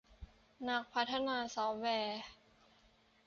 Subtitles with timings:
[0.67, 2.21] นักพัฒนาซอฟแวร์